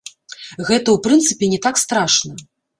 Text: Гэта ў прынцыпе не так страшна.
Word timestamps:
Гэта 0.29 0.35
ў 0.37 0.97
прынцыпе 1.05 1.45
не 1.53 1.59
так 1.69 1.81
страшна. 1.85 2.33